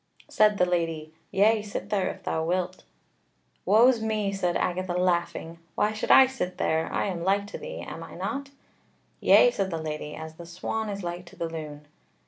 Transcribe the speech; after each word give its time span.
Said 0.27 0.57
the 0.57 0.65
Lady: 0.65 1.13
"Yea, 1.29 1.61
sit 1.61 1.91
there 1.91 2.09
if 2.09 2.23
thou 2.23 2.43
wilt." 2.43 2.85
"Woe's 3.65 4.01
me!" 4.01 4.31
said 4.33 4.57
Agatha 4.57 4.93
laughing, 4.93 5.59
"why 5.75 5.93
should 5.93 6.09
I 6.09 6.25
sit 6.25 6.57
there? 6.57 6.91
I 6.91 7.05
am 7.05 7.23
like 7.23 7.45
to 7.53 7.59
thee, 7.59 7.81
am 7.81 8.01
I 8.01 8.15
not?" 8.15 8.49
"Yea," 9.19 9.51
said 9.51 9.69
the 9.69 9.77
Lady, 9.77 10.15
"as 10.15 10.37
the 10.37 10.47
swan 10.47 10.89
is 10.89 11.03
like 11.03 11.25
to 11.25 11.35
the 11.35 11.47
loon." 11.47 11.85